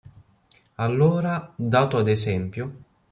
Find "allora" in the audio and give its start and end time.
0.77-1.53